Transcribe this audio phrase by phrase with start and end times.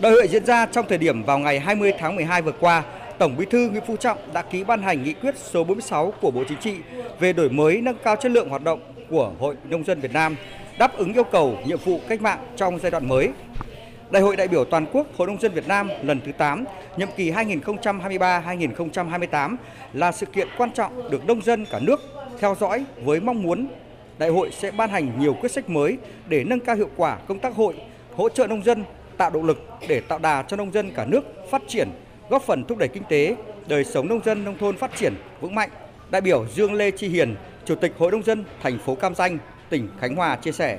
[0.00, 2.82] Đại hội diễn ra trong thời điểm vào ngày 20 tháng 12 vừa qua,
[3.18, 6.30] Tổng Bí thư Nguyễn Phú Trọng đã ký ban hành nghị quyết số 46 của
[6.30, 6.76] Bộ Chính trị
[7.20, 8.80] về đổi mới nâng cao chất lượng hoạt động
[9.10, 10.36] của Hội Nông dân Việt Nam,
[10.78, 13.28] đáp ứng yêu cầu nhiệm vụ cách mạng trong giai đoạn mới.
[14.10, 16.64] Đại hội đại biểu toàn quốc Hội Nông dân Việt Nam lần thứ 8,
[16.96, 19.56] nhiệm kỳ 2023-2028
[19.92, 22.00] là sự kiện quan trọng được nông dân cả nước
[22.40, 23.66] theo dõi với mong muốn
[24.18, 25.98] đại hội sẽ ban hành nhiều quyết sách mới
[26.28, 27.74] để nâng cao hiệu quả công tác hội,
[28.16, 28.84] hỗ trợ nông dân,
[29.16, 31.88] tạo động lực để tạo đà cho nông dân cả nước phát triển,
[32.30, 35.54] góp phần thúc đẩy kinh tế, đời sống nông dân nông thôn phát triển vững
[35.54, 35.68] mạnh.
[36.10, 39.38] Đại biểu Dương Lê Chi Hiền, Chủ tịch Hội nông dân thành phố Cam Ranh,
[39.68, 40.78] tỉnh Khánh Hòa chia sẻ.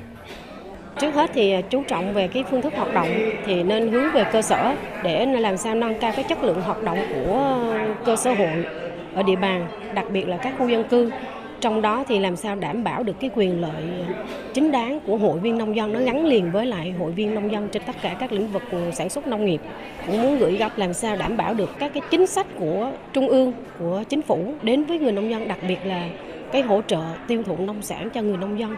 [0.99, 3.08] Trước hết thì chú trọng về cái phương thức hoạt động
[3.45, 6.84] thì nên hướng về cơ sở để làm sao nâng cao cái chất lượng hoạt
[6.84, 7.63] động của
[8.05, 8.66] cơ sở hội
[9.13, 11.11] ở địa bàn, đặc biệt là các khu dân cư.
[11.63, 13.84] Trong đó thì làm sao đảm bảo được cái quyền lợi
[14.53, 17.52] chính đáng của hội viên nông dân nó gắn liền với lại hội viên nông
[17.52, 18.63] dân trên tất cả các lĩnh vực
[18.94, 19.62] sản xuất nông nghiệp.
[20.05, 23.28] Cũng muốn gửi gắm làm sao đảm bảo được các cái chính sách của trung
[23.28, 26.09] ương, của chính phủ đến với người nông dân, đặc biệt là
[26.52, 28.75] cái hỗ trợ tiêu thụ nông sản cho người nông dân.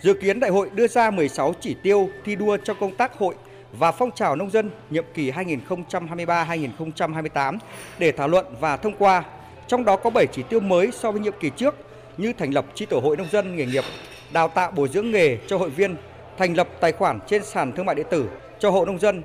[0.00, 3.34] Dự kiến đại hội đưa ra 16 chỉ tiêu thi đua cho công tác hội
[3.78, 7.58] và phong trào nông dân nhiệm kỳ 2023-2028
[7.98, 9.24] để thảo luận và thông qua.
[9.68, 11.74] Trong đó có 7 chỉ tiêu mới so với nhiệm kỳ trước
[12.16, 13.84] như thành lập chi tổ hội nông dân nghề nghiệp,
[14.32, 15.96] đào tạo bồi dưỡng nghề cho hội viên,
[16.38, 19.22] thành lập tài khoản trên sàn thương mại điện tử cho hộ nông dân,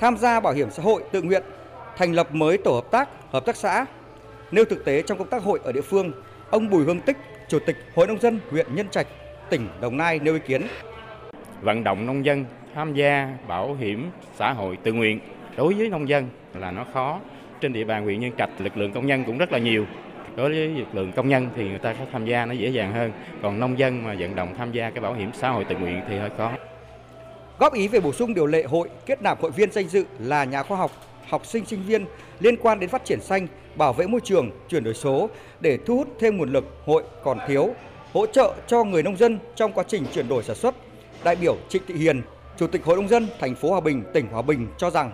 [0.00, 1.42] tham gia bảo hiểm xã hội tự nguyện,
[1.96, 3.86] thành lập mới tổ hợp tác, hợp tác xã.
[4.50, 6.12] Nêu thực tế trong công tác hội ở địa phương,
[6.50, 7.16] ông Bùi Hương Tích,
[7.48, 9.06] Chủ tịch Hội nông dân huyện Nhân Trạch,
[9.50, 10.62] tỉnh Đồng Nai nêu ý kiến.
[11.60, 12.44] Vận động nông dân
[12.74, 15.20] tham gia bảo hiểm xã hội tự nguyện
[15.56, 17.20] đối với nông dân là nó khó.
[17.64, 19.86] Trên địa bàn huyện Nhân Trạch lực lượng công nhân cũng rất là nhiều.
[20.36, 22.92] Đối với lực lượng công nhân thì người ta có tham gia nó dễ dàng
[22.92, 23.12] hơn.
[23.42, 26.00] Còn nông dân mà vận động tham gia cái bảo hiểm xã hội tự nguyện
[26.08, 26.52] thì hơi khó.
[27.58, 30.44] Góp ý về bổ sung điều lệ hội kết nạp hội viên danh dự là
[30.44, 30.90] nhà khoa học,
[31.28, 32.04] học sinh sinh viên
[32.40, 35.28] liên quan đến phát triển xanh, bảo vệ môi trường, chuyển đổi số
[35.60, 37.74] để thu hút thêm nguồn lực hội còn thiếu,
[38.12, 40.74] hỗ trợ cho người nông dân trong quá trình chuyển đổi sản xuất.
[41.24, 42.22] Đại biểu Trịnh Thị Hiền,
[42.56, 45.10] Chủ tịch Hội nông dân thành phố Hòa Bình, tỉnh Hòa Bình cho rằng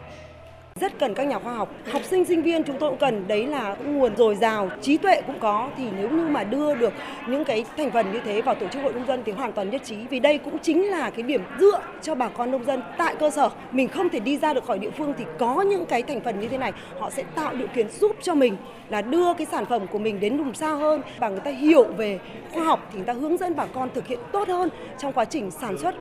[0.80, 1.68] rất cần các nhà khoa học.
[1.92, 3.28] Học sinh sinh viên chúng tôi cũng cần.
[3.28, 4.68] Đấy là nguồn dồi dào.
[4.82, 5.68] Trí tuệ cũng có.
[5.76, 6.92] Thì nếu như mà đưa được
[7.28, 9.70] những cái thành phần như thế vào tổ chức hội nông dân thì hoàn toàn
[9.70, 9.96] nhất trí.
[10.10, 13.30] Vì đây cũng chính là cái điểm dựa cho bà con nông dân tại cơ
[13.30, 13.50] sở.
[13.70, 16.40] Mình không thể đi ra được khỏi địa phương thì có những cái thành phần
[16.40, 16.72] như thế này.
[16.98, 18.56] Họ sẽ tạo điều kiện giúp cho mình
[18.88, 21.02] là đưa cái sản phẩm của mình đến vùng xa hơn.
[21.18, 22.18] Và người ta hiểu về
[22.52, 25.24] khoa học thì người ta hướng dẫn bà con thực hiện tốt hơn trong quá
[25.24, 25.94] trình sản xuất.